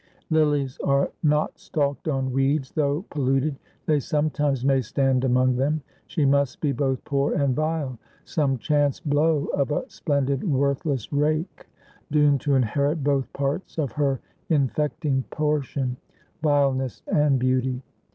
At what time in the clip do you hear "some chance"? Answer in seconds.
8.25-8.99